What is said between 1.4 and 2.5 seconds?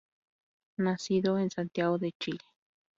Santiago de Chile.